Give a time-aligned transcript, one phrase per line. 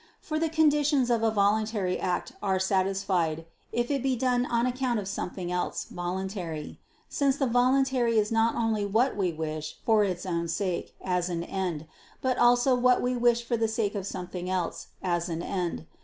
[0.19, 4.97] For the conditions of a voluntary act are satisfied, if it be done on account
[4.99, 10.25] of something else voluntary: since the voluntary is not only what we wish, for its
[10.25, 11.85] own sake, as an end,
[12.19, 15.85] but also what we wish for the sake of something else, as an end.